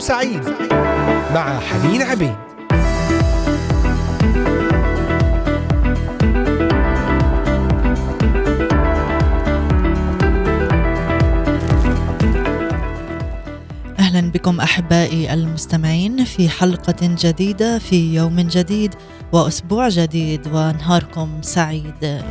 [0.00, 0.44] سعيد
[1.34, 2.34] مع حنين عبيد
[13.98, 18.94] أهلا بكم أحبائي المستمعين في حلقة جديدة في يوم جديد
[19.32, 22.22] وأسبوع جديد ونهاركم سعيد.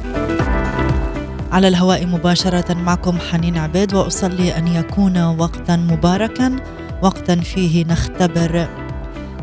[1.52, 6.56] على الهواء مباشرة معكم حنين عبيد وأصلي أن يكون وقتا مباركا
[7.02, 8.68] وقتا فيه نختبر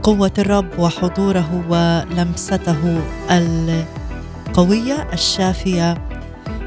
[0.02, 5.94] قوة الرب وحضوره ولمسته القوية الشافية.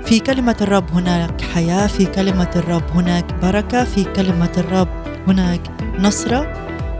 [0.05, 4.88] في كلمة الرب هناك حياة في كلمة الرب هناك بركة في كلمة الرب
[5.27, 5.61] هناك
[5.99, 6.53] نصرة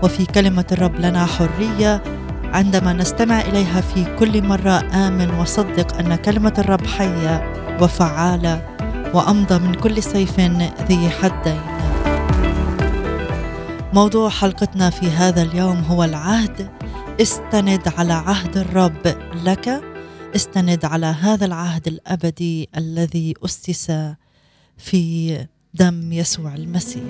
[0.04, 2.04] وفي كلمة الرب لنا حرية.
[2.54, 8.62] عندما نستمع إليها في كل مرة آمن وصدق أن كلمة الرب حية وفعالة
[9.14, 10.40] وأمضى من كل سيف
[10.90, 11.62] ذي حدين.
[13.94, 16.70] موضوع حلقتنا في هذا اليوم هو العهد.
[17.22, 19.82] استند على عهد الرب لك.
[20.36, 23.92] استند على هذا العهد الأبدي الذي أسس
[24.78, 25.38] في
[25.74, 27.04] دم يسوع المسيح.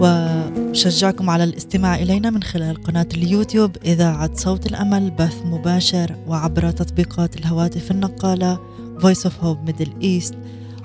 [0.00, 3.76] وشجعكم على الاستماع إلينا من خلال قناة اليوتيوب.
[3.84, 8.60] إذاعة صوت الأمل بث مباشر وعبر تطبيقات الهواتف النقالة
[8.98, 10.34] Voice of Hope Middle East.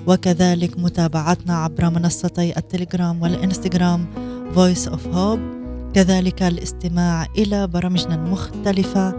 [0.08, 4.06] وكذلك متابعتنا عبر منصتي ال Telegram وال Instagram
[4.54, 5.40] Voice of Hope.
[5.94, 9.14] كذلك الاستماع إلى برامجنا المختلفة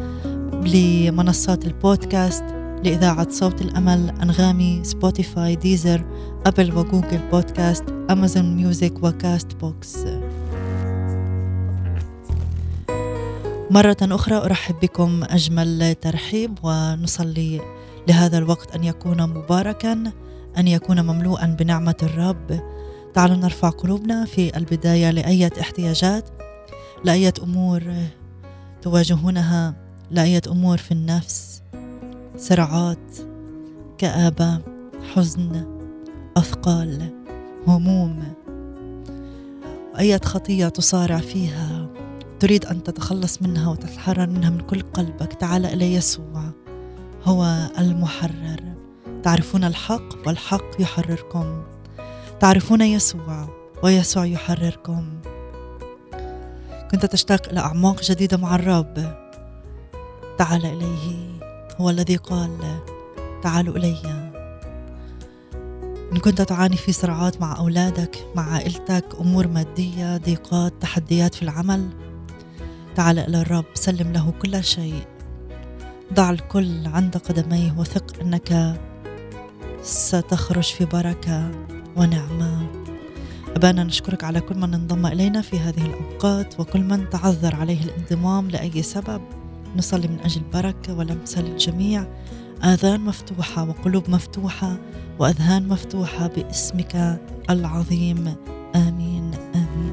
[0.53, 2.43] لمنصات البودكاست
[2.83, 6.05] لإذاعة صوت الأمل أنغامي Spotify Deezer
[6.45, 9.97] Apple و Google Podcast Amazon Music و Castbox
[13.71, 17.61] مرة أخرى أرحب بكم أجمل ترحيب ونصلي
[18.07, 20.11] لهذا الوقت أن يكون مباركا.
[20.59, 22.59] أن يكون مملوءا بنعمة الرب.
[23.13, 26.29] تعالوا نرفع قلوبنا في البداية لأية احتياجات
[27.05, 27.93] لأية أمور
[28.81, 29.75] تواجهونها
[30.11, 31.61] لأية أمور في النفس
[32.37, 33.17] صراعات
[33.97, 34.59] كآبة
[35.13, 35.65] حزن
[36.37, 37.09] أثقال
[37.67, 38.23] هموم.
[39.99, 41.89] أية خطية تصارع فيها.
[42.39, 45.33] تريد أن تتخلص منها وتتحرر منها من كل قلبك.
[45.33, 46.43] تعال إلى يسوع
[47.23, 48.68] هو المحرر.
[49.23, 51.63] تعرفون الحق والحق يحرركم.
[52.39, 53.47] تعرفون يسوع
[53.83, 55.21] ويسوع يحرركم.
[56.91, 59.15] كنت تشتاق إلى أعماق جديدة مع الرب.
[60.37, 61.39] تعال إليه.
[61.77, 62.79] هو الذي قال
[63.43, 64.29] تعالوا إلي.
[66.11, 71.89] إن كنت تعاني في صراعات مع أولادك مع عائلتك أمور مادية ضيقات تحديات في العمل
[72.95, 75.01] تعال إلى الرب سلم له كل شيء.
[76.13, 78.79] ضع الكل عند قدميه وثق أنك
[79.89, 81.51] ستخرج في بركة
[81.95, 82.67] ونعمة.
[83.55, 88.49] أبانا نشكرك على كل من انضم إلينا في هذه الأوقات وكل من تعذر عليه الانضمام
[88.49, 89.21] لأي سبب.
[89.75, 92.07] نصلي من أجل بركة ولمسة للجميع
[92.63, 94.77] آذان مفتوحة وقلوب مفتوحة
[95.19, 97.19] وأذهان مفتوحة باسمك
[97.49, 98.35] العظيم.
[98.75, 99.91] آمين آمين.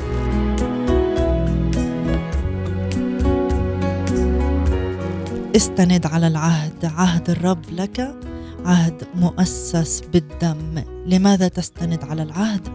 [5.57, 8.26] استند على العهد عهد الرب لك.
[8.67, 10.83] عهد مؤسس بالدم.
[11.07, 12.69] لماذا تستند على العهد؟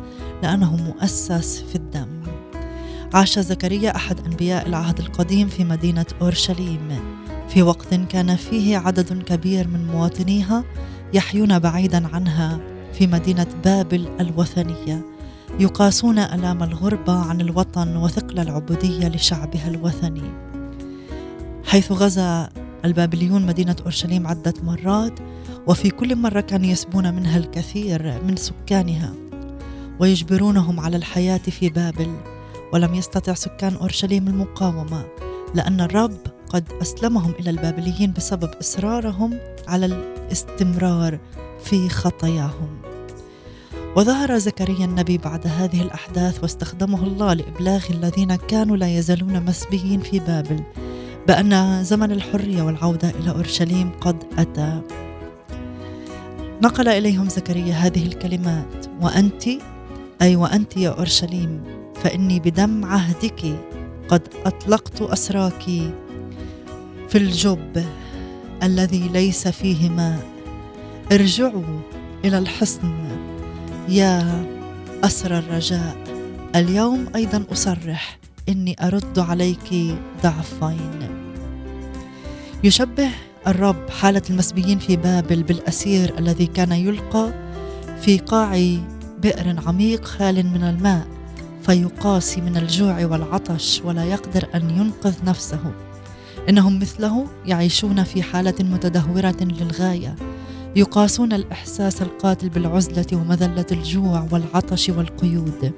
[0.44, 2.22] لأنه مؤسس في الدم.
[3.14, 7.00] عاش زكريا أحد أنبياء العهد القديم في مدينة أورشليم.
[7.50, 10.64] في وقت كان فيه عدد كبير من مواطنيها
[11.14, 12.60] يحيون بعيدا عنها
[12.94, 15.06] في مدينة بابل الوثنية.
[15.60, 20.32] يقاسون آلام الغربه عن الوطن وثقل العبودية لشعبها الوثني.
[21.66, 22.50] حيث غزا
[22.86, 25.20] البابليون مدينة أورشليم عدة مرات
[25.68, 29.14] وفي كل مرة كانوا يسبون منها الكثير من سكانها
[30.00, 32.16] ويجبرونهم على الحياة في بابل
[32.74, 35.06] ولم يستطع سكان أورشليم المقاومة
[35.56, 36.18] لأن الرب
[36.50, 41.20] قد أسلمهم إلى البابليين بسبب إصرارهم على الاستمرار
[41.64, 42.82] في خطاياهم.
[43.96, 50.20] وظهر زكريا النبي بعد هذه الأحداث واستخدمه الله لإبلاغ الذين كانوا لا يزالون مسبيين في
[50.20, 50.64] بابل
[51.28, 54.82] بأن زمن الحرية والعودة إلى أورشليم قد أتى.
[56.62, 59.44] نقل إليهم زكريا هذه الكلمات وأنت؟
[60.22, 61.64] أي وأنت يا أورشليم
[62.04, 63.60] فإني بدم عهدك
[64.10, 65.64] قد أطلقت أسراك
[67.10, 67.86] في الجب
[68.64, 70.28] الذي ليس فيه ماء.
[71.12, 71.80] ارجعوا
[72.26, 72.94] إلى الحصن
[73.90, 74.46] يا
[75.04, 75.96] اسر الرجاء.
[76.56, 78.20] اليوم أيضا أصرح
[78.50, 81.00] إني أرد عليك ضعفين.
[82.64, 83.10] يشبه
[83.48, 87.34] الرب حالة المسبيين في بابل بالأسير الذي كان يلقى
[88.02, 88.78] في قاع
[89.22, 91.08] بئر عميق خال من الماء
[91.64, 95.60] فيقاسي من الجوع والعطش ولا يقدر أن ينقذ نفسه.
[96.50, 100.16] إنهم مثله يعيشون في حالة متدهورة للغاية
[100.76, 105.72] يقاسون الإحساس القاتل بالعزلة ومذلة الجوع والعطش والقيود.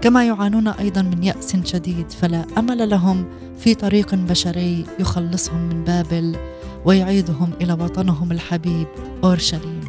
[0.00, 3.24] كما يعانون أيضا من يأس شديد فلا أمل لهم
[3.58, 6.36] في طريق بشري يخلصهم من بابل
[6.84, 8.86] ويعيدهم إلى وطنهم الحبيب
[9.24, 9.80] أورشليم.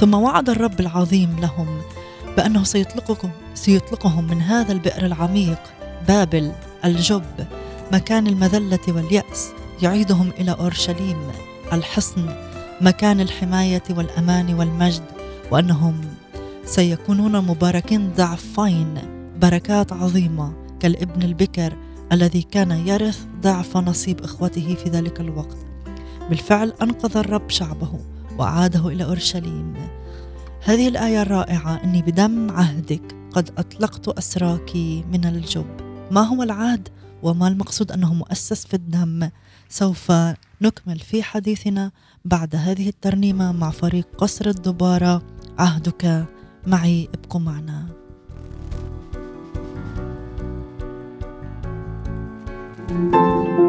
[0.00, 1.80] ثم وعد الرب العظيم لهم
[2.36, 5.58] بأنه سيطلقكم سيطلقهم من هذا البئر العميق
[6.08, 6.52] بابل
[6.84, 7.46] الجب
[7.92, 9.52] مكان المذلة واليأس.
[9.82, 11.16] يعيدهم إلى أورشليم
[11.72, 12.28] الحصن
[12.80, 15.02] مكان الحماية والأمان والمجد
[15.50, 16.00] وأنهم
[16.64, 18.94] سيكونون مباركين ضعفين
[19.40, 21.72] بركات عظيمة كالابن البكر
[22.14, 25.56] الذي كان يرث ضعف نصيب إخوته في ذلك الوقت.
[26.30, 28.00] بالفعل أنقذ الرب شعبه
[28.38, 29.74] واعاده إلى أورشليم.
[30.64, 34.76] هذه الآية الرائعة إني بدم عهدك قد أطلقت اسراك
[35.12, 35.66] من الجب.
[36.10, 36.88] ما هو العهد؟
[37.22, 39.30] وما المقصود أنه مؤسس في الدم؟
[39.68, 40.12] سوف
[40.62, 41.90] نكمل في حديثنا
[42.24, 45.22] بعد هذه الترنيمة مع فريق قصر الدبارة.
[45.58, 46.26] عهدك
[46.66, 48.03] معي ابقوا معنا.
[52.86, 53.63] Thank you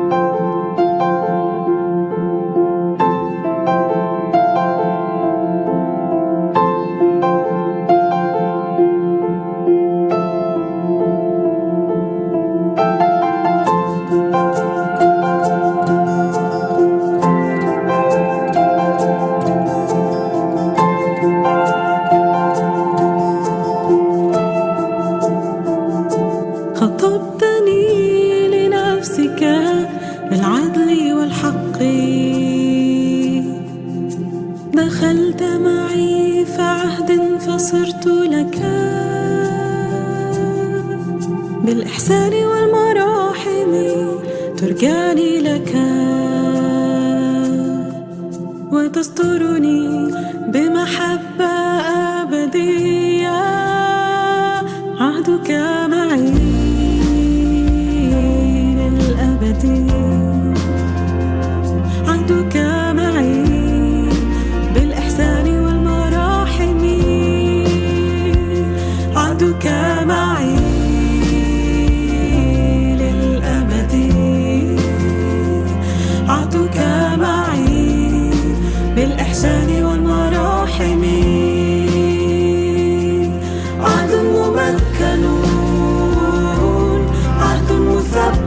[48.96, 50.12] تسترني
[50.48, 51.55] بمحبة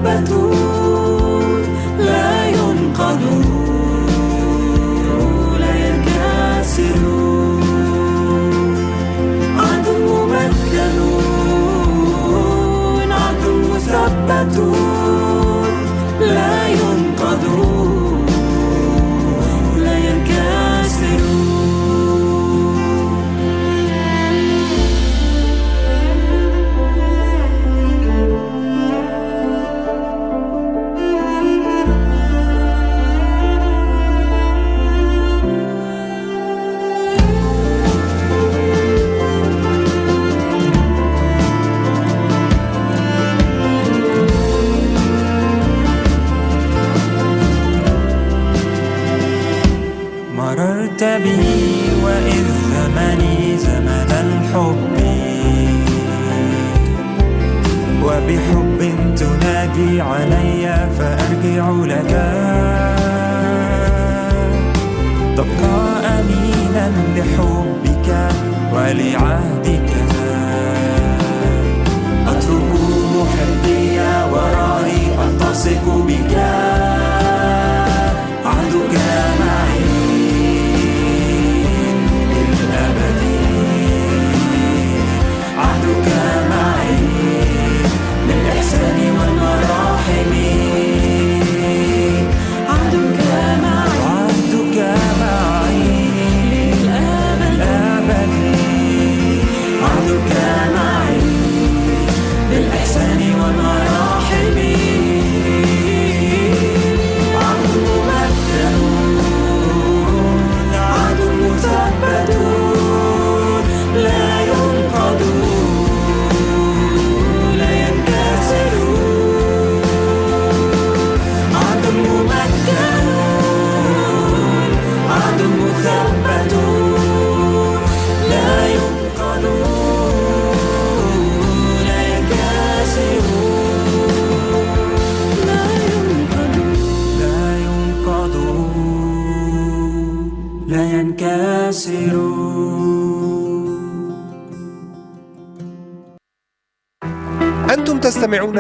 [0.08, 0.47] cobertura.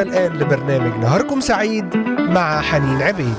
[0.02, 3.34] الآن لبرنامج نهاركم سعيد مع حنين عبيد.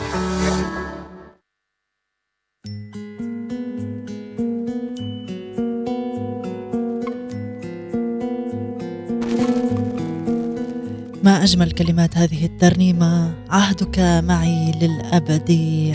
[11.24, 13.34] ما أجمل كلمات هذه الترنيمة.
[13.50, 15.52] عهدك معي للأبد.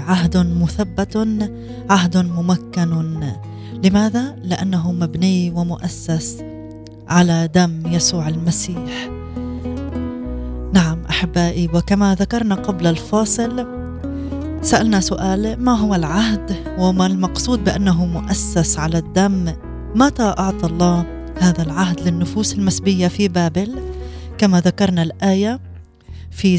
[0.08, 1.16] عهد مثبت
[1.90, 3.32] عهد ممكن.
[3.84, 6.44] لماذا؟ لأنه مبني ومؤسس
[7.08, 9.13] على دم يسوع المسيح.
[11.24, 13.66] أحبائي وكما ذكرنا قبل الفاصل
[14.62, 19.54] سألنا سؤال ما هو العهد؟ وما المقصود بأنه مؤسس على الدم؟
[19.94, 21.06] متى أعطى الله
[21.40, 23.78] هذا العهد للنفوس المسبية في بابل؟
[24.38, 25.60] كما ذكرنا الآية
[26.30, 26.58] في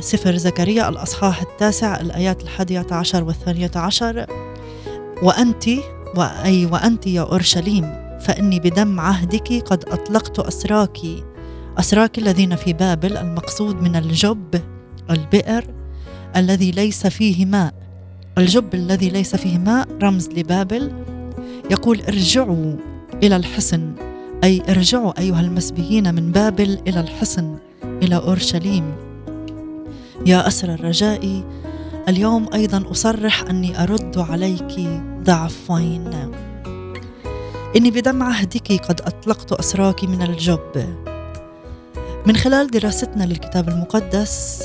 [0.00, 4.26] سفر زكريا الأصحاح التاسع الآيات الحادية عشر والثانية عشر
[5.22, 5.64] وأنت
[6.16, 7.84] وأي وأنت يا أورشليم
[8.20, 10.98] فإني بدم عهدك قد أطلقت أسراك.
[11.78, 14.62] أسراك الذين في بابل المقصود من الجب
[15.10, 15.64] البئر
[16.36, 17.74] الذي ليس فيه ماء.
[18.38, 20.92] الجب الذي ليس فيه ماء رمز لبابل.
[21.70, 22.76] يقول ارجعوا
[23.22, 23.92] إلى الحصن.
[24.44, 28.92] أي ارجعوا أيها المسبيين من بابل إلى الحصن إلى أورشليم.
[30.26, 31.44] يا أسر الرجاء
[32.08, 34.88] اليوم أيضا أصرح أني أرد عليك
[35.22, 36.32] ضعفين.
[37.76, 40.96] إني بدم عهدك قد أطلقت أسراك من الجب.
[42.26, 44.62] من خلال دراستنا للكتاب المقدس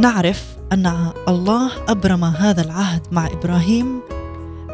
[0.00, 4.00] نعرف أن الله أبرم هذا العهد مع إبراهيم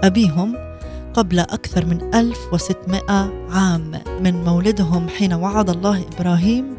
[0.04, 0.56] أبيهم
[1.14, 3.02] قبل أكثر من 1600
[3.50, 6.76] عام من مولدهم حين وعد الله إبراهيم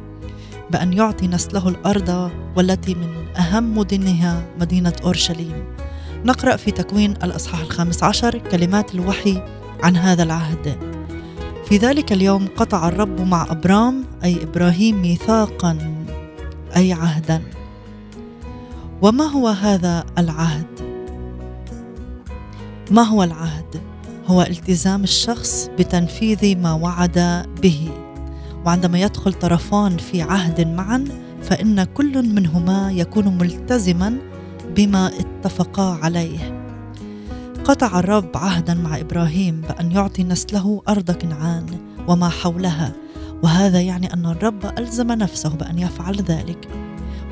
[0.69, 5.63] بأن يعطي نسله الأرض والتي من أهم مدنها مدينة أورشليم.
[6.25, 9.41] نقرأ في تكوين الأصحاح الخامس عشر كلمات الوحي
[9.83, 10.94] عن هذا العهد.
[11.69, 15.77] في ذلك اليوم قطع الرب مع أبرام أي إبراهيم ميثاقا
[16.75, 17.41] أي عهدا.
[19.01, 20.65] وما هو هذا العهد؟
[22.91, 23.81] ما هو العهد؟
[24.27, 27.89] هو التزام الشخص بتنفيذ ما وعد به.
[28.65, 31.03] وعندما يدخل طرفان في عهد معا
[31.41, 34.17] فإن كل منهما يكون ملتزما
[34.75, 36.54] بما اتفقا عليه.
[37.65, 41.65] قطع الرب عهدا مع إبراهيم بأن يعطي نسله أرض كنعان
[42.07, 42.93] وما حولها
[43.43, 46.67] وهذا يعني أن الرب ألزم نفسه بأن يفعل ذلك.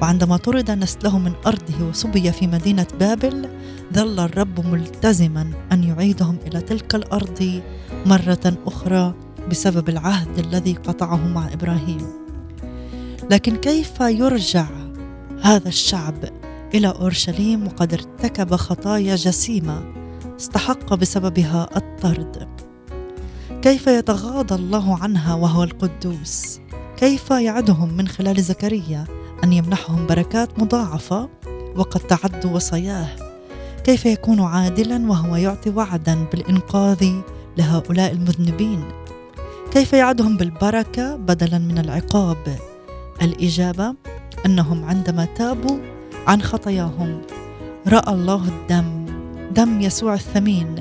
[0.02, 3.50] وعندما طرد نسله من أرضه وصبي في مدينة بابل
[3.94, 7.62] ظل الرب ملتزما أن يعيدهم إلى تلك الأرض
[8.06, 9.14] مرة أخرى
[9.52, 12.08] بسبب العهد الذي قطعه مع إبراهيم.
[13.32, 14.68] لكن كيف يرجع
[15.42, 16.26] هذا الشعب
[16.74, 20.03] إلى أورشليم وقد ارتكب خطايا جسيمة
[20.44, 22.48] استحق بسببها الطرد.
[23.62, 26.60] كيف يتغاضى الله عنها وهو القدوس؟
[26.98, 29.06] كيف يعدهم من خلال زكريا
[29.44, 31.30] أن يمنحهم بركات مضاعفة
[31.76, 33.08] وقد تعدوا وصاياه
[33.84, 37.12] كيف يكون عادلا وهو يعطي وعدا بالإنقاذ
[37.58, 38.84] لهؤلاء المذنبين؟
[39.72, 42.58] كيف يعدهم بالبركة بدلا من العقاب؟
[43.22, 43.96] الإجابة
[44.46, 45.78] أنهم عندما تابوا
[46.28, 47.22] عن خطاياهم
[47.88, 49.03] رأى الله الدم
[49.52, 50.76] دم يسوع الثمين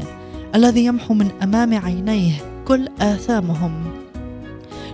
[0.55, 3.73] الذي يمحو من أمام عينيه كل آثامهم.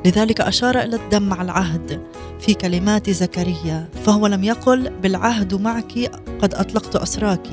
[0.05, 2.01] لذلك أشار إلى الدم مع العهد
[2.41, 6.11] في كلمات زكريا فهو لم يقل بالعهد معك
[6.43, 7.49] قد أطلقت أسراك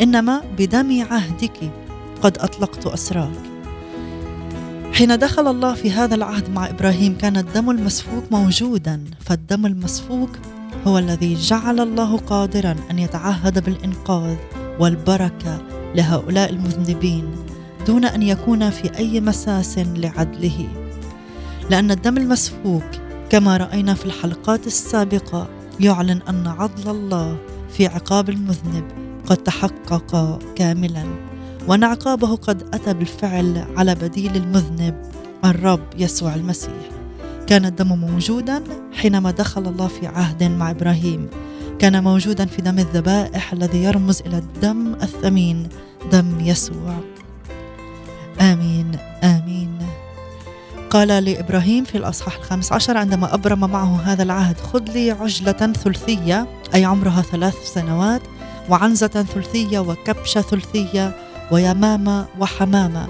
[0.00, 1.70] إنما بدم عهدك
[2.22, 3.40] قد أطلقت أسراك.
[4.92, 10.30] حين دخل الله في هذا العهد مع إبراهيم كان الدم المسفوك موجودا فالدم المسفوك
[10.86, 14.36] هو الذي جعل الله قادرا أن يتعهد بالإنقاذ.
[14.80, 15.62] والبركة
[15.94, 17.30] لهؤلاء المذنبين
[17.86, 20.68] دون أن يكون في أي مساس لعدله.
[21.70, 22.84] لأن الدم المسفوك
[23.30, 25.48] كما رأينا في الحلقات السابقة
[25.80, 27.36] يعلن أن عدل الله
[27.70, 28.84] في عقاب المذنب
[29.26, 31.04] قد تحقق كاملا
[31.68, 35.02] وأن عقابه قد أتى بالفعل على بديل المذنب
[35.44, 36.90] الرب يسوع المسيح.
[37.46, 41.28] كان الدم موجودا حينما دخل الله في عهد مع إبراهيم.
[41.80, 45.68] كان موجودا في دم الذبائح الذي يرمز إلى الدم الثمين
[46.12, 47.00] دم يسوع.
[48.40, 49.78] آمين آمين.
[50.90, 56.46] قال لإبراهيم في الأصحاح الخامس عشر عندما أبرم معه هذا العهد خذ لي عجلة ثلثية
[56.74, 58.22] أي عمرها ثلاث سنوات
[58.68, 61.16] وعنزة ثلثية وكبشه ثلثية
[61.50, 63.06] ويمامة وحمامة.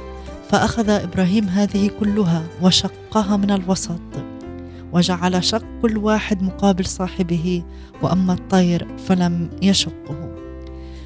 [0.51, 4.01] فأخذ إبراهيم هذه كلها وشقها من الوسط.
[4.93, 7.63] وجعل شق كل واحد مقابل صاحبه
[8.03, 10.35] وأما الطير فلم يشقه.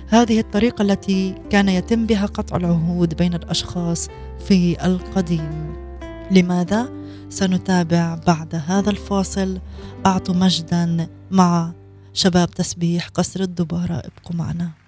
[0.08, 4.08] هذه الطريقة التي كان يتم بها قطع العهود بين الأشخاص
[4.46, 5.72] في القديم.
[6.30, 6.88] لماذا؟
[7.28, 9.60] سنتابع بعد هذا الفاصل.
[10.06, 11.72] أعطوا مجدا مع
[12.12, 14.83] شباب تسبيح قصر الدبارة ابقوا معنا.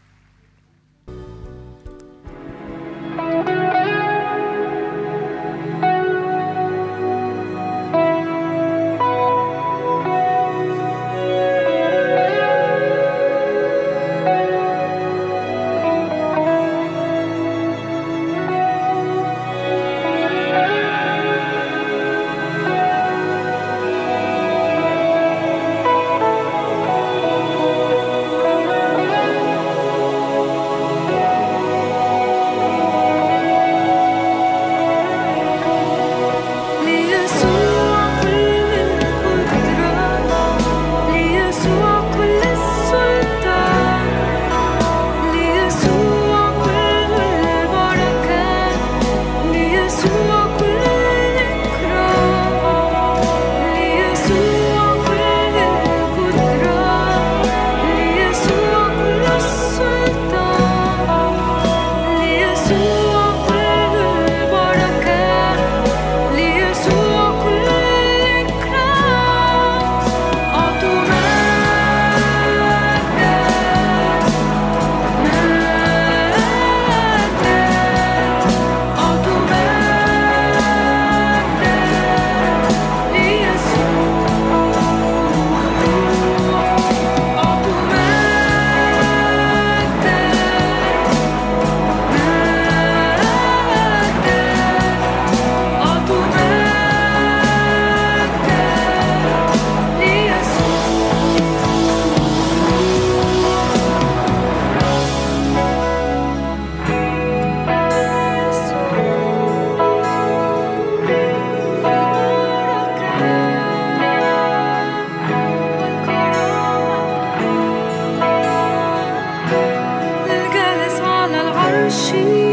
[122.16, 122.46] see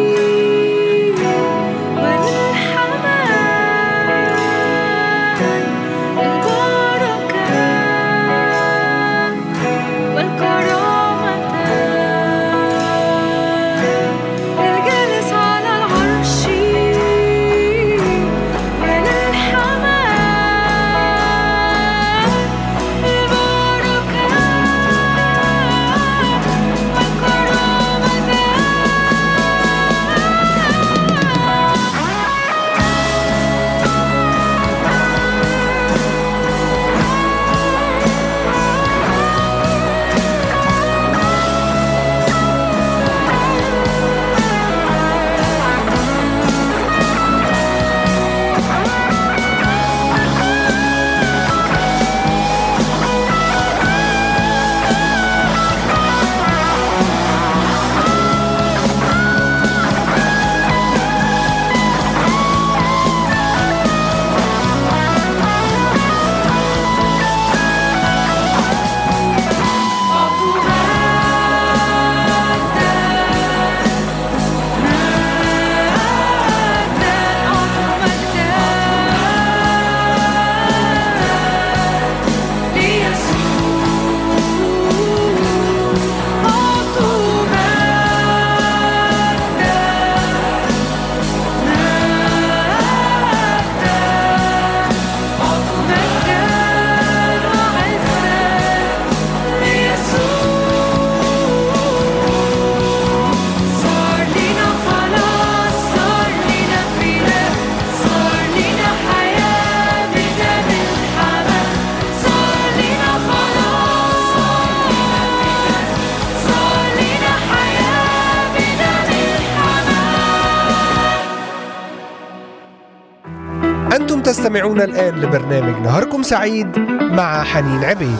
[124.53, 128.17] تستمعون الآن لبرنامج نهاركم سعيد مع حنين عبيد.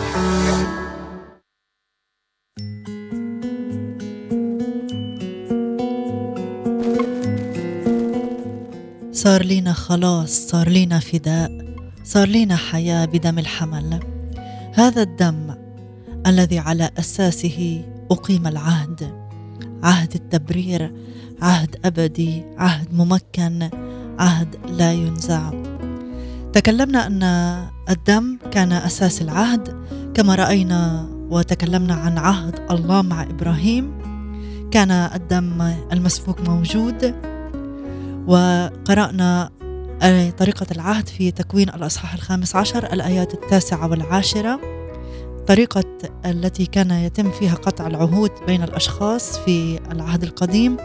[9.12, 11.52] صار لينا خلاص صار لينا فداء
[12.04, 14.00] صار لينا حياة بدم الحمل.
[14.74, 15.56] هذا الدم
[16.28, 19.14] الذي على أساسه أقيم العهد.
[19.84, 20.92] عهد التبرير
[21.42, 23.70] عهد أبدي عهد ممكن
[24.20, 25.73] عهد لا ينزع.
[26.54, 27.24] تكلمنا أن
[27.90, 33.94] الدم كان أساس العهد كما رأينا وتكلمنا عن عهد الله مع إبراهيم.
[34.72, 35.62] كان الدم
[35.92, 37.16] المسفوك موجود
[38.28, 39.50] وقرأنا
[40.38, 44.60] طريقة العهد في تكوين الأصحاح الخامس عشر الآيات التاسعة والعاشرة.
[45.48, 45.84] طريقة
[46.26, 50.78] التي كان يتم فيها قطع العهود بين الأشخاص في العهد القديم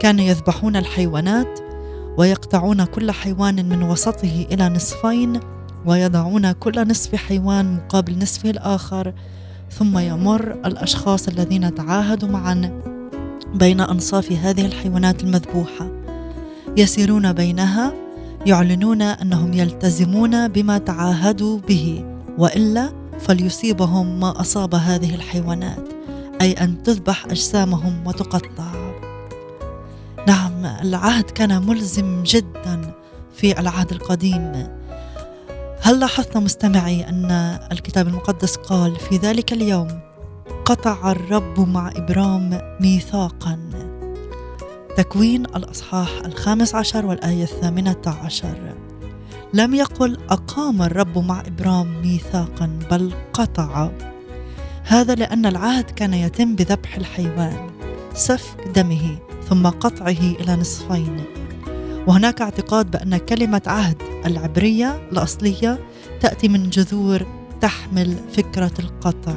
[0.00, 1.65] كانوا يذبحون الحيوانات.
[2.16, 5.40] ويقطعون كل حيوان من وسطه إلى نصفين
[5.86, 9.12] ويضعون كل نصف حيوان مقابل نصفه الآخر
[9.70, 12.80] ثم يمر الأشخاص الذين تعاهدوا معا
[13.54, 15.90] بين أنصاف هذه الحيوانات المذبوحة.
[16.76, 17.92] يسيرون بينها
[18.46, 22.04] يعلنون أنهم يلتزمون بما تعاهدوا به
[22.38, 25.88] وإلا فليصيبهم ما أصاب هذه الحيوانات
[26.40, 28.85] أي أن تذبح أجسامهم وتقطع.
[30.66, 32.94] العهد كان ملزم جدا
[33.36, 34.68] في العهد القديم.
[35.80, 37.30] هل لاحظت مستمعي أن
[37.72, 39.88] الكتاب المقدس قال في ذلك اليوم
[40.64, 43.58] قطع الرب مع إبرام ميثاقا.
[44.96, 48.74] تكوين الأصحاح الخامس عشر والآية الثامنة عشر.
[49.54, 53.90] لم يقل أقام الرب مع إبرام ميثاقا بل قطع.
[54.82, 57.70] هذا لأن العهد كان يتم بذبح الحيوان
[58.14, 59.25] سفك دمه.
[59.48, 61.24] ثم قطعه إلى نصفين.
[62.06, 65.78] وهناك اعتقاد بأن كلمة عهد العبرية الأصلية
[66.20, 67.26] تأتي من جذور
[67.60, 69.34] تحمل فكرة القطع.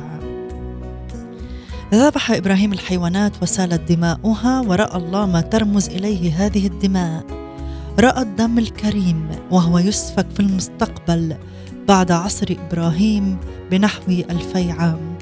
[1.93, 7.25] ذبح إبراهيم الحيوانات وسالت دماؤها ورأى الله ما ترمز إليه هذه الدماء.
[7.99, 11.35] رأى الدم الكريم وهو يسفك في المستقبل
[11.87, 13.37] بعد عصر إبراهيم
[13.71, 15.17] بنحو ألفي عام.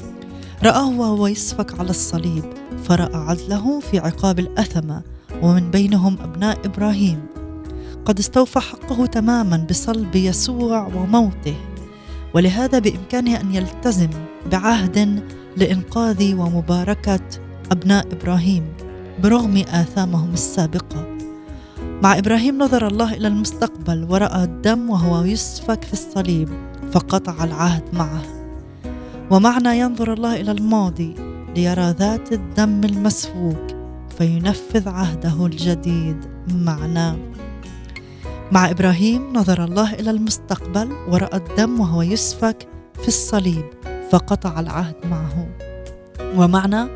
[0.63, 2.43] رآه وهو يسفك على الصليب.
[2.83, 5.01] فرأى عدله في عقاب الأثمة
[5.41, 7.19] ومن بينهم أبناء إبراهيم.
[8.05, 11.55] قد استوفى حقه تماما بصلب يسوع وموته
[12.33, 14.09] ولهذا بإمكانه أن يلتزم
[14.51, 15.23] بعهد
[15.57, 17.19] لإنقاذ ومباركة
[17.71, 18.63] أبناء إبراهيم
[19.23, 21.17] برغم آثامهم السابقة.
[22.03, 26.49] مع إبراهيم نظر الله إلى المستقبل ورأى الدم وهو يسفك في الصليب
[26.91, 28.23] فقطع العهد معه.
[29.31, 31.26] ومعنى ينظر الله إلى الماضي
[31.57, 33.67] ليرى ذات الدم المسفوك
[34.17, 36.17] فينفذ عهده الجديد
[36.47, 37.17] معنا.
[38.51, 42.67] مع إبراهيم نظر الله إلى المستقبل ورأى الدم وهو يسفك
[43.01, 43.65] في الصليب
[44.11, 45.47] فقطع العهد معه.
[46.35, 46.89] ومعنى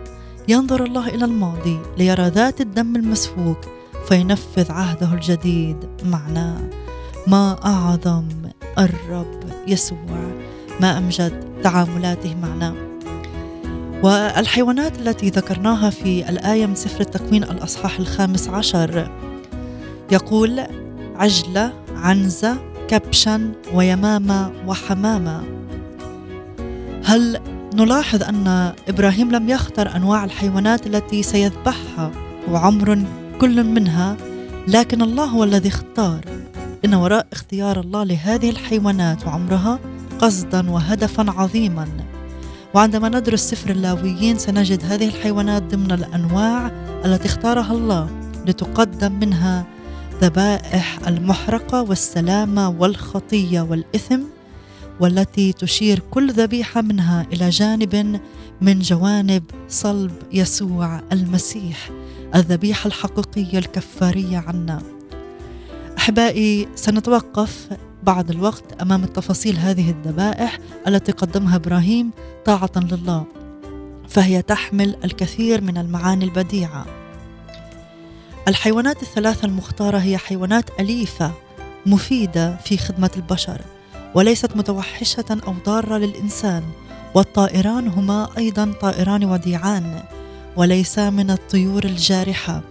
[0.48, 3.60] ينظر الله إلى الماضي ليرى ذات الدم المسفوك
[4.08, 6.70] فينفذ عهده الجديد معنا.
[7.28, 8.28] ما أعظم
[8.80, 10.32] الرب يسوع.
[10.82, 12.91] ما أمجد تعاملاته معنا.
[14.04, 19.12] والحيوانات التي ذكرناها في الآية من سفر التكوين الأصحاح الخامس عشر.
[20.12, 20.62] يقول
[21.16, 25.42] عجلة عنزة كبشا ويمامة وحمامة.
[27.04, 27.40] هل
[27.76, 32.12] نلاحظ أن إبراهيم لم يختر أنواع الحيوانات التي سيذبحها
[32.52, 33.04] وعمر
[33.42, 34.18] كل منها؟
[34.68, 36.22] لكن الله هو الذي اختار.
[36.86, 39.80] إن وراء اختيار الله لهذه الحيوانات وعمرها
[40.20, 41.88] قصدا وهدفا عظيما.
[42.74, 46.68] وعندما ندرس سفر اللاويين سنجد هذه الحيوانات ضمن الأنواع
[47.06, 48.10] التي اختارها الله
[48.46, 49.66] لتقدم منها
[50.22, 54.20] ذبائح المحرقة والسلامة والخطية والإثم
[55.00, 58.20] والتي تشير كل ذبيحة منها إلى جانب
[58.62, 61.90] من جوانب صلب يسوع المسيح
[62.36, 64.82] الذبيحة الحقيقية الكفارية عنا.
[65.98, 67.70] أحبائي سنتوقف
[68.04, 72.12] بعض الوقت أمام التفاصيل هذه الذبائح التي قدمها إبراهيم
[72.46, 73.26] طاعة لله
[74.10, 76.86] فهي تحمل الكثير من المعاني البديعة.
[78.48, 81.32] الحيوانات الثلاثة المختارة هي حيوانات أليفة
[81.86, 83.62] مفيدة في خدمة البشر
[84.16, 86.64] وليست متوحشة أو ضارة للإنسان
[87.16, 90.04] والطائران هما أيضا طائران وديعان
[90.56, 92.62] وليسا من الطيور الجارحة.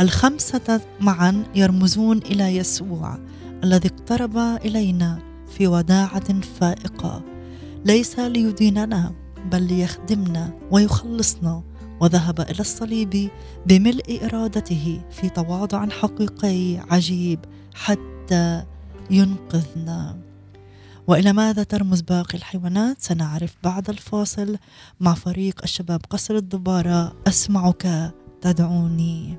[0.00, 3.18] الخمسة معا يرمزون إلى يسوع
[3.64, 7.22] الذي اقترب إلينا في وداعة فائقة.
[7.84, 9.14] ليس ليديننا
[9.50, 11.62] بل ليخدمنا ويخلصنا.
[12.00, 13.30] وذهب إلى الصليب
[13.66, 17.38] بملء إرادته في تواضع حقيقي عجيب
[17.74, 18.64] حتى
[19.10, 20.18] ينقذنا.
[21.06, 24.56] وإلى ماذا ترمز باقي الحيوانات؟ سنعرف بعد الفاصل
[25.00, 27.12] مع فريق الشباب قصر الدبارة.
[27.26, 29.38] أسمعك تدعوني.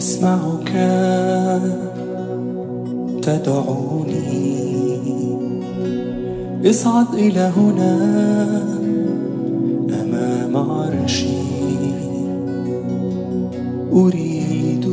[0.00, 0.72] أسمعك.
[3.22, 4.60] تدعوني.
[6.70, 7.96] اصعد إلى هنا
[10.02, 11.26] أمام عرشي.
[13.92, 14.84] أريد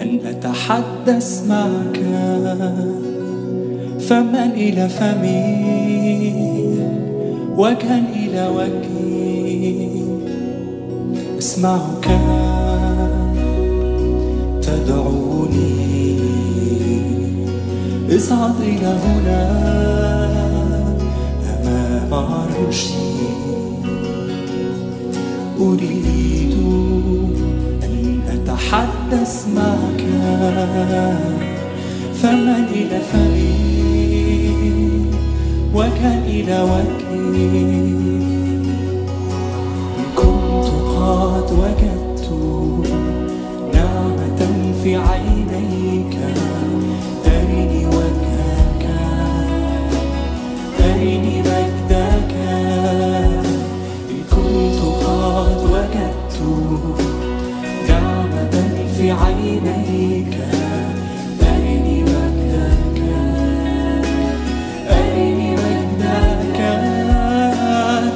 [0.00, 2.00] أن أتحدث معك.
[4.00, 5.66] فما إلى فمي؟
[7.58, 9.90] وجها إلى وجهي
[11.38, 12.55] أسمعك.
[14.66, 15.76] تدعوني.
[18.16, 19.40] اصعد إلى هنا
[21.54, 23.06] أمام عرشي.
[25.60, 26.56] أريد
[27.82, 30.02] أن أتحدث معك
[32.22, 33.56] فمن إلى فمي
[35.74, 37.66] وكان إلى وجهي
[40.16, 42.05] كنت قد وجدت
[44.86, 46.16] في عينيك
[47.26, 48.84] أرني وجهك
[50.80, 52.32] أرني مجدك.
[54.10, 56.36] إن كنت قد وجدت
[57.88, 58.54] نعمة
[58.96, 60.34] في عينيك
[61.42, 63.00] أرني مجدك
[64.90, 66.58] أرني مجدك.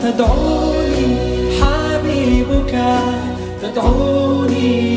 [0.02, 1.08] تدعوني
[1.60, 2.74] حبيبك
[3.62, 4.89] تدعوني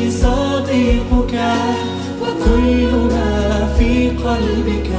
[4.24, 4.90] قلبك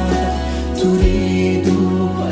[0.81, 1.67] تريد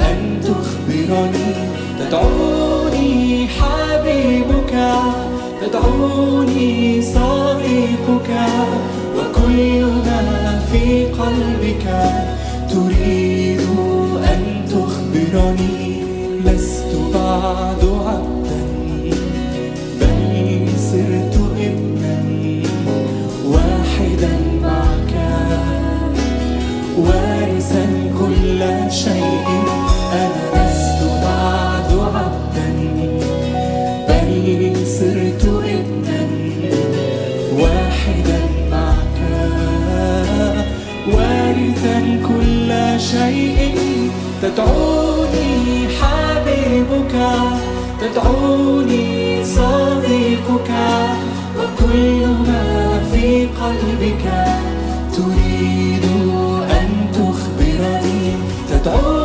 [0.10, 1.54] أن تخبرني؟
[2.00, 4.74] تدعوني حبيبك
[5.62, 8.30] تدعوني صديقك
[9.18, 11.86] وكل ما في قلبك
[12.70, 13.62] تريد
[14.34, 16.04] أن تخبرني.
[16.46, 17.93] لست بعد
[58.84, 59.23] تخبرني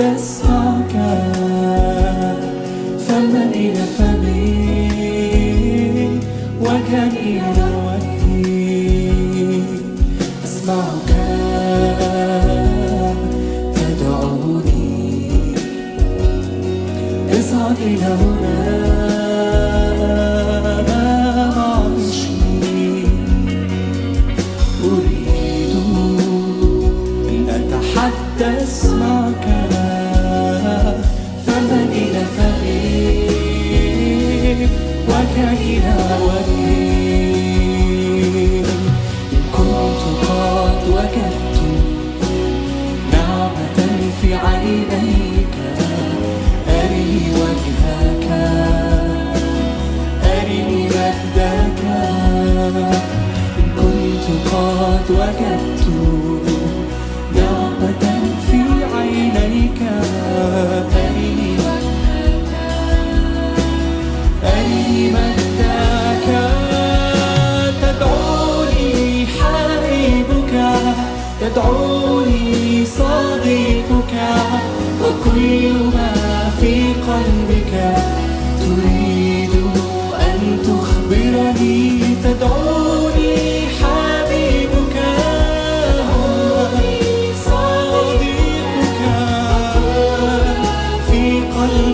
[0.00, 0.59] أتحدث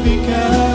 [0.06, 0.65] قلبك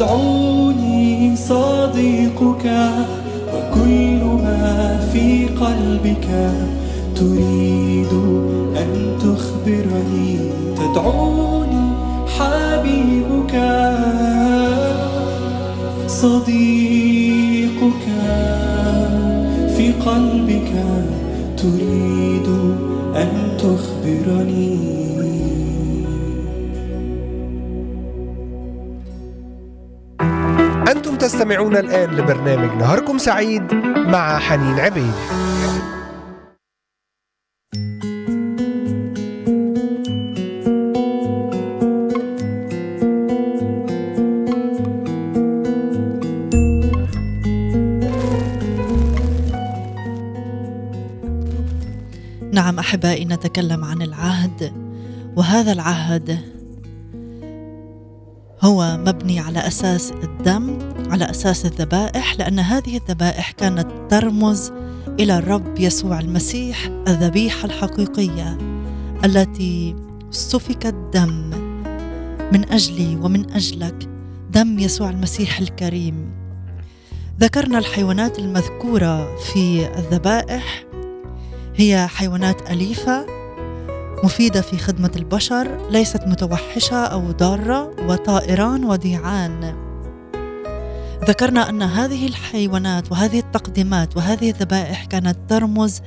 [0.00, 2.64] تدعوني صديقك
[3.54, 6.28] وكل ما في قلبك
[7.16, 8.12] تريد
[8.76, 10.38] أن تخبرني.
[10.76, 11.92] تدعوني
[12.38, 13.54] حبيبك
[16.06, 18.06] صديقك
[19.76, 20.72] في قلبك
[21.56, 22.48] تريد
[23.16, 24.99] أن تخبرني.
[31.40, 35.12] تستمعون الآن لبرنامج نهاركم سعيد مع حنين عبيد.
[52.52, 54.72] نعم أحبائي نتكلم عن العهد
[55.36, 56.38] وهذا العهد
[58.62, 60.78] هو مبني على أساس الدم
[61.10, 64.72] على أساس الذبائح لأن هذه الذبائح كانت ترمز
[65.20, 68.58] إلى الرب يسوع المسيح الذبيحة الحقيقية
[69.24, 69.96] التي
[70.30, 71.50] سفك الدم
[72.52, 74.08] من أجلي ومن أجلك
[74.50, 76.30] دم يسوع المسيح الكريم.
[77.40, 80.84] ذكرنا الحيوانات المذكورة في الذبائح
[81.76, 83.26] هي حيوانات أليفة
[84.24, 89.89] مفيدة في خدمة البشر ليست متوحشة أو ضارة وطائران وديعان.
[91.24, 96.00] ذكرنا أن هذه الحيوانات وهذه التقديمات وهذه الذبائح كانت ترمز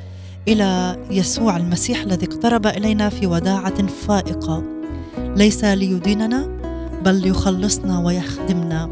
[0.47, 4.63] إلى يسوع المسيح الذي اقترب إلينا في وداعة فائقة.
[5.17, 6.47] ليس ليديننا
[7.05, 8.89] بل ليخلصنا ويخدمنا.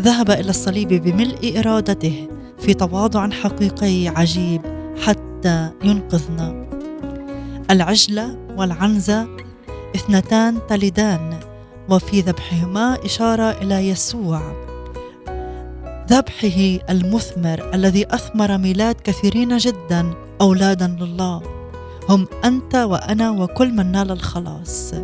[0.00, 4.60] ذهب إلى الصليب بملء إرادته في تواضع حقيقي عجيب
[5.06, 6.66] حتى ينقذنا.
[7.70, 9.26] العجلة والعنزة
[9.96, 11.40] اثنتان تلدان
[11.88, 14.61] وفي ذبحهما إشارة إلى يسوع.
[16.12, 21.42] ذبحه المثمر الذي أثمر ميلاد كثيرين جدا أولادا لله.
[22.08, 24.94] هم أنت وأنا وكل من نال الخلاص.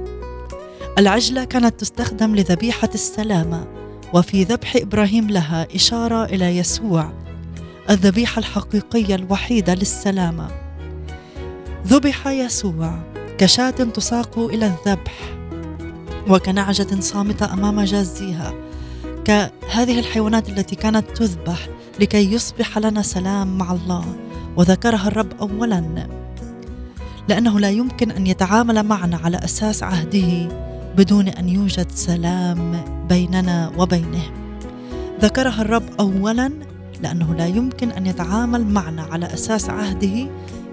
[0.99, 3.67] العجلة كانت تستخدم لذبيحة السلامة
[4.15, 7.13] وفي ذبح إبراهيم لها إشارة إلى يسوع
[7.91, 10.49] الذبيحة الحقيقية الوحيدة للسلامة.
[11.87, 12.99] ذبح يسوع
[13.39, 15.15] كشاة تساق إلى الذبح
[16.29, 18.68] وكنعجة صامتة أمام جازيها
[19.29, 21.69] كهذه الحيوانات التي كانت تذبح
[22.01, 24.05] لكي يصبح لنا سلام مع الله
[24.57, 26.09] وذكرها الرب أولا.
[27.29, 30.49] لأنه لا يمكن أن يتعامل معنا على أساس عهده
[30.97, 34.23] بدون أن يوجد سلام بيننا وبينه.
[35.21, 36.53] ذكرها الرب أولا
[37.03, 40.31] لأنه لا يمكن أن يتعامل معنا على أساس عهده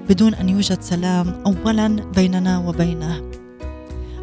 [0.10, 3.32] بدون أن يوجد سلام أولا بيننا وبينه.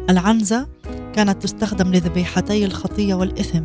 [0.09, 0.67] العنزة
[1.15, 3.63] كانت تستخدم لذبيحتي الخطية والإثم.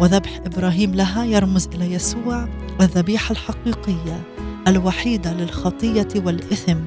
[0.00, 2.48] وذبح إبراهيم لها يرمز إلى يسوع
[2.80, 4.22] الذبيحة الحقيقية
[4.68, 6.78] الوحيدة للخطية والإثم.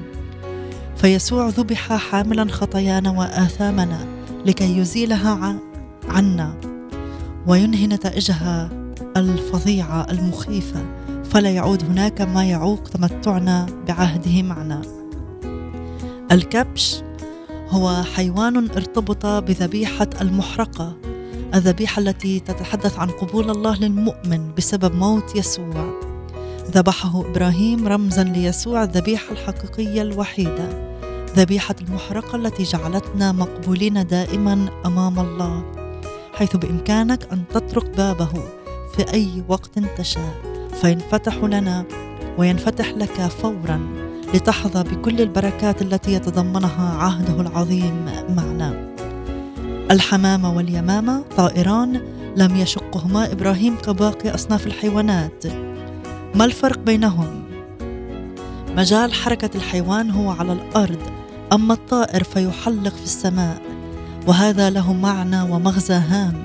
[0.96, 4.06] فيسوع ذبح حاملا خطايانا وآثامنا
[4.46, 5.56] لكي يزيلها
[6.08, 6.54] عنا
[7.46, 8.70] وينهي نتائجها
[9.16, 10.84] الفظيعة المخيفة
[11.24, 14.82] فلا يعود هناك ما يعوق تمتعنا بعهده معنا.
[16.32, 17.02] الكبش
[17.68, 20.96] هو حيوان ارتبط بذبيحة المحرقة
[21.54, 26.00] الذبيحة التي تتحدث عن قبول الله للمؤمن بسبب موت يسوع.
[26.70, 30.96] ذبحه إبراهيم رمزا ليسوع الذبيحة الحقيقية الوحيدة.
[31.36, 35.64] ذبيحة المحرقة التي جعلتنا مقبولين دائما أمام الله
[36.34, 38.32] حيث بإمكانك أن تطرق بابه
[38.96, 40.34] في أي وقت تشاء.
[40.80, 41.84] فينفتح لنا
[42.38, 43.80] وينفتح لك فورا
[44.34, 48.93] لتحظى بكل البركات التي يتضمنها عهده العظيم معنا.
[49.90, 52.00] الحمامه واليمامة طائران
[52.36, 55.46] لم يشقهما إبراهيم كباقي أصناف الحيوانات.
[56.34, 57.44] ما الفرق بينهم؟
[58.76, 60.98] مجال حركة الحيوان هو على الأرض
[61.52, 63.62] أما الطائر فيحلق في السماء
[64.26, 66.42] وهذا له معنى ومغزى هام.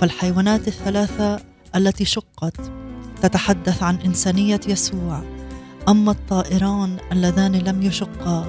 [0.00, 1.40] فالحيوانات الثلاثة
[1.76, 2.60] التي شقت
[3.22, 5.22] تتحدث عن إنسانية يسوع
[5.88, 8.46] أما الطائران اللذان لم يشقا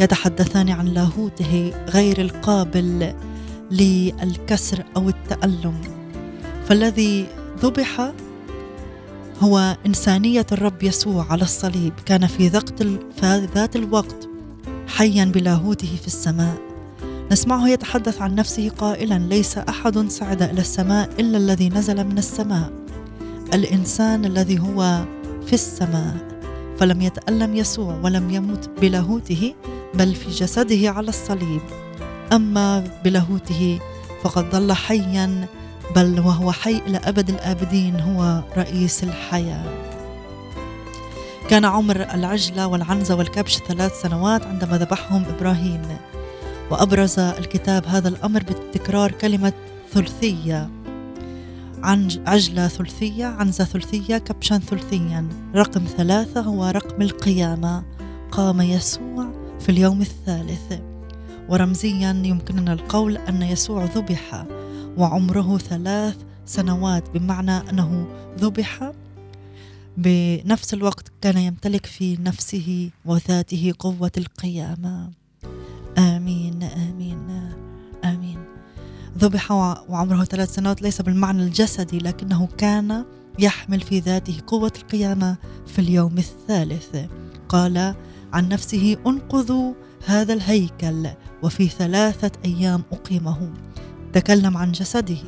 [0.00, 3.14] يتحدثان عن لاهوته غير القابل
[3.70, 5.74] للكسر أو التألم.
[6.68, 7.26] فالذي
[7.62, 8.12] ذبح
[9.40, 11.92] هو إنسانية الرب يسوع على الصليب.
[12.06, 12.48] كان في
[13.54, 14.28] ذات الوقت
[14.88, 16.56] حيا بلاهوته في السماء.
[17.32, 22.72] نسمعه يتحدث عن نفسه قائلا ليس أحد صعد إلى السماء إلا الذي نزل من السماء.
[23.54, 25.04] الإنسان الذي هو
[25.46, 26.16] في السماء.
[26.78, 29.54] فلم يتألم يسوع ولم يمت بلاهوته
[29.94, 31.60] بل في جسده على الصليب.
[32.36, 33.78] أما بلاهوته
[34.22, 35.46] فقد ظل حيا
[35.96, 39.64] بل وهو حي إلى أبد الآبدين هو رئيس الحياة.
[41.48, 45.82] كان عمر العجلة والعنزة والكبش ثلاث سنوات عندما ذبحهم إبراهيم
[46.70, 49.52] وأبرز الكتاب هذا الأمر بتكرار كلمة
[49.92, 50.70] ثلثية.
[52.26, 55.28] عجلة ثلثية عنزة ثلثية كبشا ثلثيا.
[55.54, 57.84] رقم ثلاثة هو رقم القيامة.
[58.30, 59.26] قام يسوع
[59.60, 60.95] في اليوم الثالث.
[61.48, 64.46] ورمزيا يمكننا القول أن يسوع ذبح
[64.96, 66.16] وعمره ثلاث
[66.46, 68.06] سنوات بمعنى أنه
[68.38, 68.92] ذبح.
[69.96, 75.10] بنفس الوقت كان يمتلك في نفسه وذاته قوة القيامة.
[75.98, 77.52] آمين آمين
[78.04, 78.38] آمين.
[79.18, 83.04] ذبح وعمره ثلاث سنوات ليس بالمعنى الجسدي لكنه كان
[83.38, 85.36] يحمل في ذاته قوة القيامة
[85.66, 86.96] في اليوم الثالث.
[87.48, 87.94] قال
[88.32, 89.74] عن نفسه أنقذوا
[90.06, 91.08] هذا الهيكل
[91.46, 93.50] وفي ثلاثة أيام أقيمه.
[94.12, 95.22] تكلم عن جسده.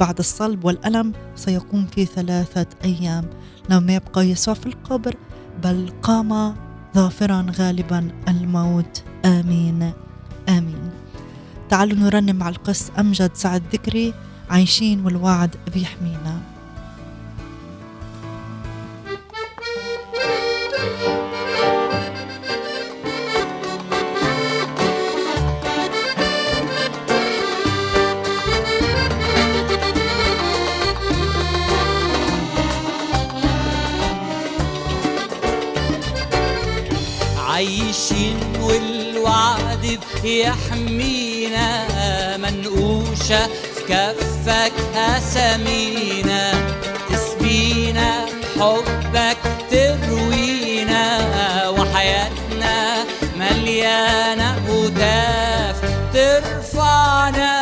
[0.00, 3.30] بعد الصلب والألم سيقوم في ثلاثة أيام.
[3.70, 5.14] لم يبقى يسوع في القبر
[5.62, 6.54] بل قام
[6.94, 9.02] ظافرا غالبا الموت.
[9.24, 9.92] آمين.
[10.48, 10.90] آمين.
[11.68, 12.90] تعالوا نرنم مع القس.
[12.98, 14.14] أمجد سعد ذكري
[14.50, 16.39] عايشين والوعد بيحمينا.
[40.40, 41.66] بيحمينا
[42.36, 46.52] منقوشة في كفك أسامينا
[47.10, 48.26] تسبينا
[48.60, 49.36] حبك
[49.70, 51.04] تروينا.
[51.68, 53.04] وحياتنا
[53.36, 55.76] مليانة هتاف
[56.14, 57.54] ترفعنا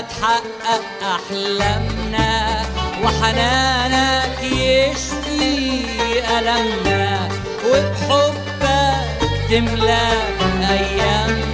[0.00, 2.62] تحقق أحلامنا.
[3.04, 5.74] وحنانك يشفي
[6.38, 7.28] ألمنا.
[7.66, 10.08] وبحبك تملى
[10.70, 11.51] أيامنا.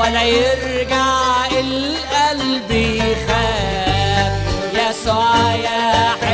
[0.00, 4.32] ولا يرجع القلب يخاف
[4.74, 6.29] يسوع يا حلوي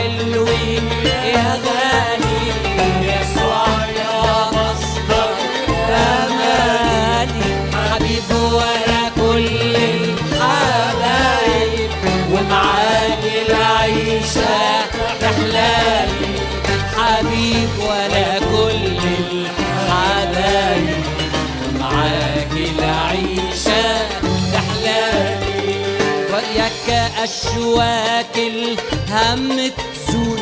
[27.26, 30.40] أشواك الهم تزول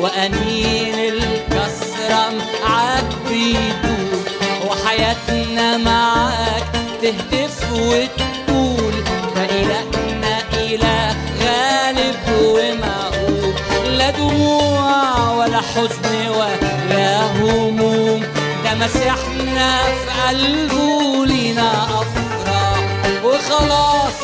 [0.00, 2.32] وأنين الكسرة
[2.62, 4.20] معاك بيدول
[4.68, 6.64] وحياتنا معاك
[7.02, 8.92] تهتف وتقول
[9.36, 13.54] فإلهنا إله غالب ومعقول
[13.98, 18.22] لا دموع ولا حزن ولا هموم
[18.64, 22.84] ده مسيحنا في قلبه لينا أفراح
[23.24, 24.15] وخلاص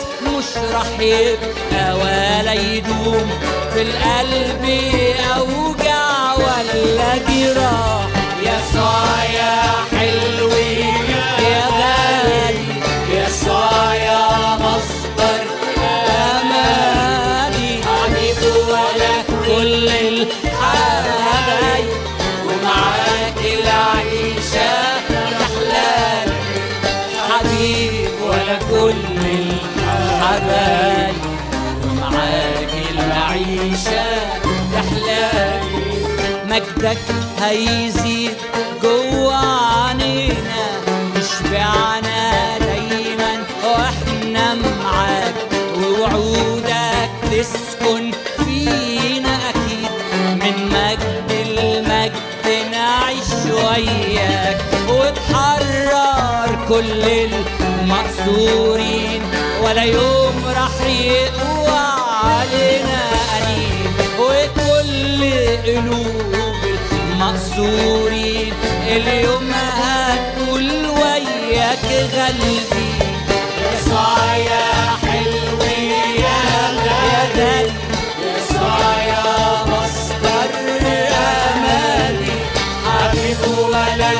[0.42, 3.30] مش راح يبقى ولا يدوم
[3.74, 4.64] في القلب
[5.36, 8.06] أوجع ولا جراح
[8.46, 8.58] يا
[9.90, 10.78] حلوي
[11.38, 12.64] يا غالي
[13.14, 14.61] يا مصدر
[31.84, 34.06] ومعاك العيشة
[34.72, 35.92] تحلالي
[36.50, 36.98] مجدك
[37.40, 38.36] هيزيد
[38.82, 40.62] جوا عنينا
[41.16, 42.20] يشبعنا
[42.58, 43.32] دايما.
[43.64, 45.34] وإحنا معاك
[45.76, 48.04] ووعودك تسكن
[48.44, 49.90] فينا أكيد.
[50.42, 54.58] من مجد المجد نعيش وياك.
[54.88, 57.04] وتحرر كل
[57.82, 59.22] المقصورين.
[59.62, 61.78] ولا يوم راح يقوى
[62.24, 63.02] علينا
[63.36, 63.86] أنين
[64.18, 65.20] وكل
[65.66, 68.52] قلوب المقصورين
[68.88, 72.92] اليوم هتقول وياك غلبي.
[73.74, 74.70] يسوع يا
[75.02, 76.40] حلوي يا
[76.86, 77.72] غالي.
[78.36, 80.50] يسوع يا مصدر
[81.54, 82.32] أماني.
[82.86, 84.12] حبيب ولا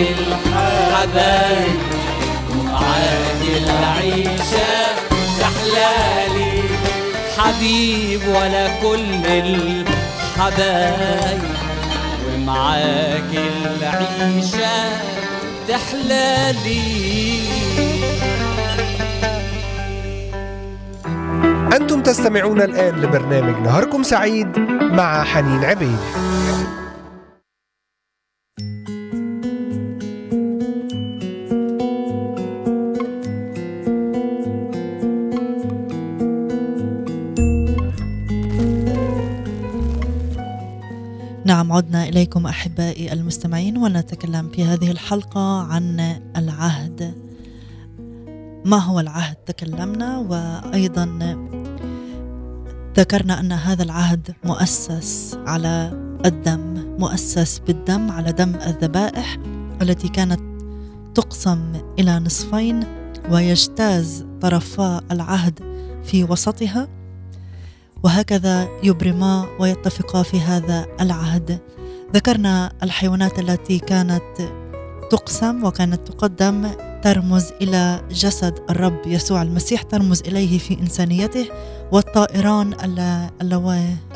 [0.00, 1.80] الحبايب
[2.50, 4.72] ومعاك العيشه
[5.40, 6.62] تحلالي
[7.38, 11.42] حبيب ولا كل الحبايب
[12.28, 13.32] ومعاك
[15.90, 17.40] حلالي
[21.76, 25.98] أنتم تستمعون الآن لبرنامج نهاركم سعيد مع حنين عبيد.
[41.80, 46.00] عدنا إليكم أحبائي المستمعين ونتكلم في هذه الحلقة عن
[46.36, 47.14] العهد.
[48.64, 51.04] ما هو العهد؟ تكلمنا وأيضا
[52.96, 55.90] ذكرنا أن هذا العهد مؤسس على
[56.26, 59.38] الدم مؤسس بالدم على دم الذبائح
[59.82, 60.40] التي كانت
[61.14, 62.84] تقسم إلى نصفين
[63.30, 65.58] ويجتاز طرفا العهد
[66.04, 66.88] في وسطها.
[68.02, 71.58] وهكذا يبرما ويتفقا في هذا العهد.
[72.14, 74.22] ذكرنا الحيوانات التي كانت
[75.10, 76.70] تقسم وكانت تقدم.
[77.02, 81.46] ترمز إلى جسد الرب يسوع المسيح ترمز إليه في إنسانيته.
[81.92, 82.74] والطائران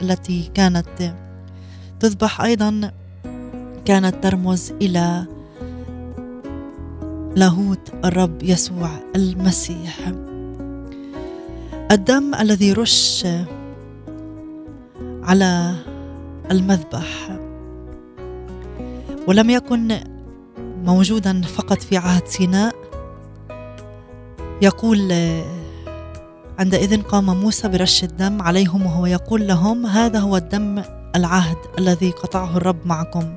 [0.03, 1.14] التي كانت
[2.01, 2.91] تذبح أيضا
[3.85, 5.26] كانت ترمز إلى
[7.37, 10.12] لاهوت الرب يسوع المسيح.
[11.91, 13.26] الدم الذي رش
[15.25, 15.75] على
[16.51, 17.39] المذبح.
[19.27, 20.01] ولم يكن
[20.85, 22.75] موجودا فقط في عهد سيناء.
[24.62, 25.12] يقول
[26.59, 30.83] عندئذ قام موسى برش الدم عليهم وهو يقول لهم هذا هو الدم
[31.16, 33.37] العهد الذي قطعه الرب معكم.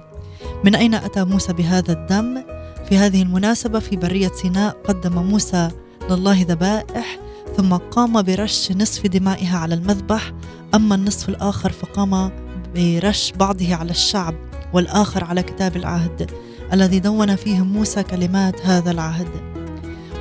[0.63, 2.43] من أين أتى موسى بهذا الدم؟
[2.89, 5.69] في هذه المناسبة في برية سيناء قدم موسى
[6.09, 7.19] لله ذبائح
[7.57, 10.31] ثم قام برش نصف دمائها على المذبح
[10.75, 12.31] أما النصف الآخر فقام
[12.75, 14.35] برش بعضه على الشعب
[14.73, 16.31] والآخر على كتاب العهد
[16.73, 19.27] الذي دون فيه موسى كلمات هذا العهد.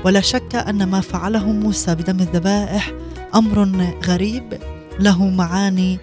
[0.04, 2.92] ولا شك أن ما فعله موسى بدم الذبائح
[3.34, 4.58] أمر غريب
[5.00, 5.98] له معاني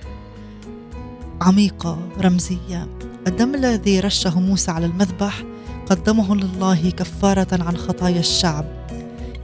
[1.42, 2.88] عميقة رمزية.
[3.28, 5.44] الدم الذي رشه موسى على المذبح
[5.86, 8.66] قدمه لله كفارة عن خطايا الشعب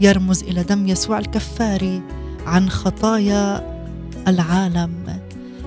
[0.02, 2.02] يرمز إلى دم يسوع الكفاري
[2.46, 3.79] عن خطايا
[4.28, 5.20] العالم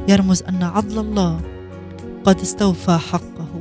[0.09, 1.41] يرمز أن عدل الله
[2.25, 3.61] قد استوفى حقه.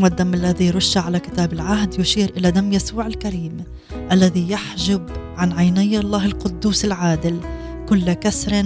[0.00, 3.64] والدم الذي رش على كتاب العهد يشير إلى دم يسوع الكريم
[4.12, 7.40] الذي يحجب عن عيني الله القدوس العادل
[7.88, 8.62] كل كسر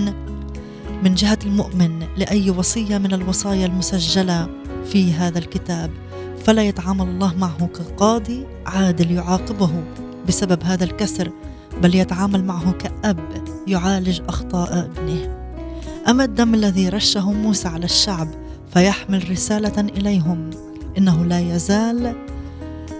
[1.04, 4.48] من جهة المؤمن لأي وصية من الوصايا المسجلة
[4.84, 5.90] في هذا الكتاب.
[6.44, 9.70] فلا يتعامل الله معه كقاضي عادل يعاقبه
[10.28, 11.32] بسبب هذا الكسر
[11.82, 13.18] بل يتعامل معه كأب
[13.68, 15.38] يعالج أخطاء ابنه.
[16.08, 18.28] أما الدم الذي رشه موسى على الشعب
[18.74, 20.50] فيحمل رسالة إليهم.
[20.98, 22.16] إنه لا يزال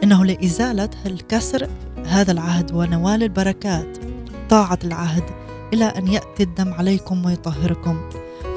[0.03, 1.69] إنه لإزالة الكسر
[2.07, 3.99] هذا العهد ونوال البركات.
[4.51, 5.25] طاعة العهد
[5.73, 8.11] إلى أن يأتي الدم عليكم ويطهركم.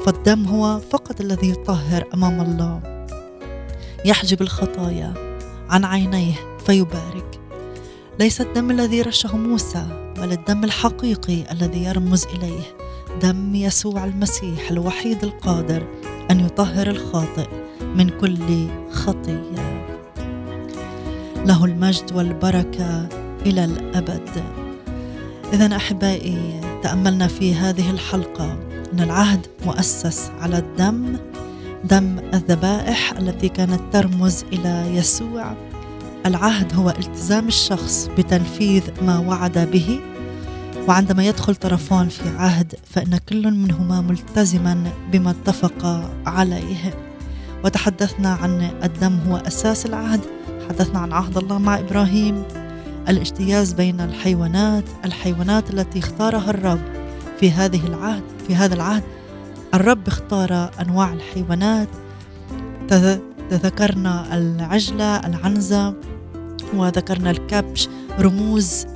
[0.06, 3.06] فالدم هو فقط الذي يطهر أمام الله.
[4.04, 5.14] يحجب الخطايا
[5.70, 6.34] عن عينيه
[6.66, 7.40] فيبارك.
[8.20, 12.62] ليس الدم الذي رشه موسى بل الدم الحقيقي الذي يرمز إليه.
[13.22, 15.86] دم يسوع المسيح الوحيد القادر
[16.30, 17.48] أن يطهر الخاطئ
[17.96, 19.84] من كل خطية.
[21.46, 23.08] له المجد والبركة
[23.46, 24.30] إلى الأبد.
[25.52, 28.52] اذا أحبائي تأملنا في هذه الحلقة
[28.92, 31.16] أن العهد مؤسس على الدم
[31.84, 35.54] دم الذبائح التي كانت ترمز إلى يسوع.
[36.26, 40.11] العهد هو التزام الشخص بتنفيذ ما وعد به.
[40.88, 46.94] وعندما يدخل طرفان في عهد فإن كل منهما ملتزما بما اتفق عليه.
[47.64, 50.20] وتحدثنا عن الدم هو أساس العهد.
[50.60, 52.42] تحدثنا عن عهد الله مع إبراهيم.
[53.08, 56.82] الاجتياز بين الحيوانات الحيوانات التي اختارها الرب.
[57.40, 59.02] في هذه العهد في هذا العهد
[59.74, 61.88] الرب اختار أنواع الحيوانات.
[63.50, 65.94] تذكرنا العجلة العنزة
[66.74, 67.88] وذكرنا الكبش
[68.20, 68.86] رموز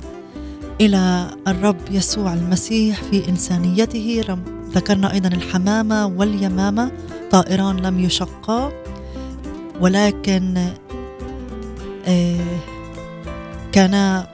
[0.81, 4.23] إلى الرب يسوع المسيح في إنسانيته.
[4.71, 6.91] ذكرنا أيضا الحمامة واليمامة
[7.31, 8.71] طائران لم يشقا
[9.79, 10.67] ولكن
[12.07, 12.59] آه،
[13.71, 14.27] كانا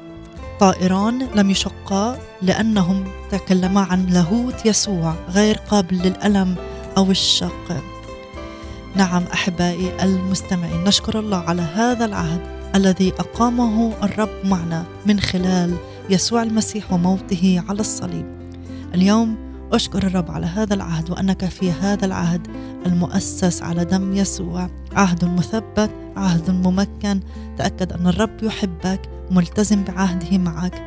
[0.60, 6.56] طائران لم يشقا لأنهم تكلما عن لاهوت يسوع غير قابل للألم
[6.98, 7.84] أو الشق.
[8.96, 12.42] نعم أحبائي المستمعين نشكر الله على هذا العهد
[12.76, 15.78] الذي أقامه الرب معنا من خلال
[16.14, 18.26] يسوع المسيح وموته على الصليب.
[18.94, 19.38] اليوم
[19.72, 22.48] أشكر الرب على هذا العهد وأنك في هذا العهد
[22.86, 24.70] المؤسس على دم يسوع.
[24.96, 27.20] عهد مثبت عهد ممكن.
[27.58, 29.02] تأكد أن الرب يحبك
[29.32, 30.84] ملتزم بعهده معك.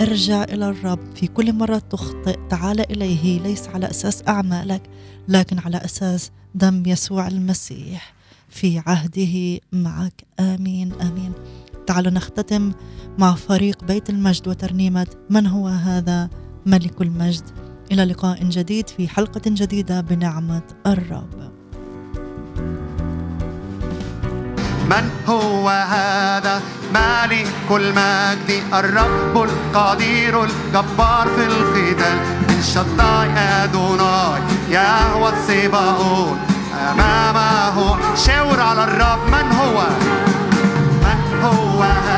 [0.00, 1.00] ارجع إلى الرب.
[1.14, 3.40] في كل مرة تخطئ تعال إليه.
[3.40, 4.82] ليس على أساس أعمالك
[5.28, 8.14] لكن على أساس دم يسوع المسيح
[8.48, 10.24] في عهده معك.
[10.40, 11.32] آمين آمين.
[11.88, 12.72] تعالوا نختتم
[13.18, 16.28] مع فريق بيت المجد وترنيمة من هو هذا
[16.66, 17.44] ملك المجد.
[17.92, 21.52] إلى لقاء جديد في حلقة جديدة بنعمة الرب.
[24.90, 26.62] من هو هذا
[26.94, 32.18] مالك المجد؟ الرب القدير الجبار في القتال
[32.48, 36.38] من شطاي أدوناي يهوى السباؤون.
[36.90, 39.18] أمامه شاور على الرب.
[39.28, 39.86] من هو؟
[41.38, 42.17] من هو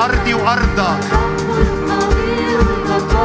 [0.00, 1.04] أرضي وأرضك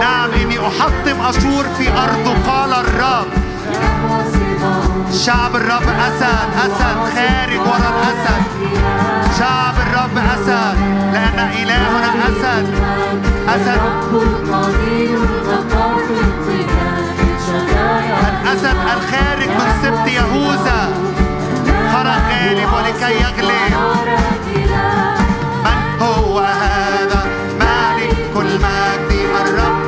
[0.02, 3.28] نعم إني أحطم أشور في أرضه قال الرب.
[5.14, 8.42] شعب الرب أسد أسد خارج ورا الأسد.
[9.40, 10.78] شعب الرب أسد
[11.14, 12.68] لأن إلهنا أسد.
[13.50, 13.82] أسد.
[18.44, 20.90] الأسد الخارج من سبط يهوذا.
[21.94, 23.74] خرج غالب ولكي يغلب.
[26.02, 27.24] هو هذا
[27.60, 29.87] مالك المجد الرب